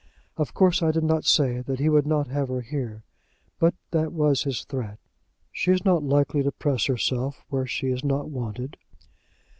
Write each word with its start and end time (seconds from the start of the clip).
Of 0.35 0.55
course 0.55 0.81
I 0.81 0.89
did 0.89 1.03
not 1.03 1.25
say 1.25 1.59
that 1.61 1.77
he 1.77 1.87
would 1.87 2.07
not 2.07 2.25
have 2.29 2.47
her 2.47 2.61
here, 2.61 3.03
but 3.59 3.75
that 3.91 4.11
was 4.11 4.41
his 4.45 4.63
threat." 4.63 4.97
"She 5.51 5.69
is 5.71 5.85
not 5.85 6.01
likely 6.01 6.41
to 6.41 6.51
press 6.51 6.87
herself 6.87 7.45
where 7.49 7.67
she 7.67 7.89
is 7.89 8.03
not 8.03 8.27
wanted." 8.27 8.77